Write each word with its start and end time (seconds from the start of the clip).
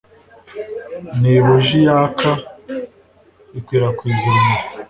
ni 1.19 1.33
buji 1.45 1.77
yaka, 1.87 2.31
ikwirakwiza 3.57 4.23
urumuri 4.27 4.63